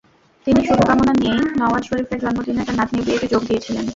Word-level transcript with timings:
তিনি 0.47 0.59
শুভকামনা 0.67 1.13
নিয়েই 1.13 1.45
নওয়াজ 1.59 1.83
শরিফের 1.89 2.19
জন্মদিনে 2.23 2.61
তাঁর 2.67 2.77
নাতনির 2.79 3.05
বিয়েতে 3.05 3.27
যোগ 3.33 3.41
দিয়েছিলেন। 3.49 3.85